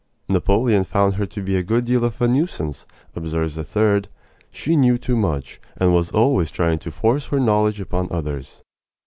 [0.27, 4.07] "Napoleon found her to be a good deal of a nuisance," observes a third.
[4.49, 8.63] "She knew too much, and was always trying to force her knowledge upon others."